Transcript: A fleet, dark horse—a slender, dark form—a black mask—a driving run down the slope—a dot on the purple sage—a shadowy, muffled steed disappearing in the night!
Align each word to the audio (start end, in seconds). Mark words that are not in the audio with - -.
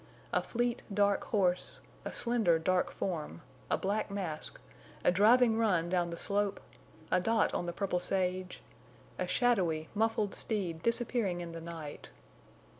A 0.33 0.41
fleet, 0.41 0.81
dark 0.91 1.25
horse—a 1.25 2.11
slender, 2.11 2.57
dark 2.57 2.89
form—a 2.91 3.77
black 3.77 4.09
mask—a 4.09 5.11
driving 5.11 5.59
run 5.59 5.89
down 5.89 6.09
the 6.09 6.17
slope—a 6.17 7.19
dot 7.19 7.53
on 7.53 7.67
the 7.67 7.71
purple 7.71 7.99
sage—a 7.99 9.27
shadowy, 9.27 9.89
muffled 9.93 10.33
steed 10.33 10.81
disappearing 10.81 11.39
in 11.39 11.51
the 11.51 11.61
night! 11.61 12.09